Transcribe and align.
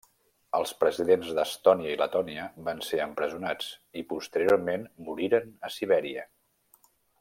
Els 0.59 0.71
presidents 0.83 1.33
d'Estònia 1.39 1.91
i 1.97 1.99
Letònia 2.03 2.47
van 2.69 2.81
ser 2.89 3.03
empresonats, 3.05 3.71
i 4.03 4.07
posteriorment 4.15 4.91
moririen 5.11 5.57
a 5.71 5.75
Sibèria. 5.81 6.29